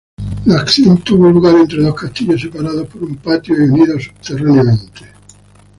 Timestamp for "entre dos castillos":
1.55-2.41